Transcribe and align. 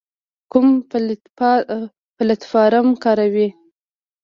کوم 0.51 0.67
پلتفارم 2.17 2.87
کاروئ؟ 3.03 3.47